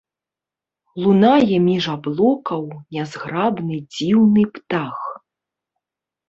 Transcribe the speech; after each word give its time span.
Лунае 1.01 1.55
між 1.65 1.85
аблокаў 1.95 2.63
нязграбны 2.97 3.77
дзіўны 3.93 4.43
птах. 4.57 4.99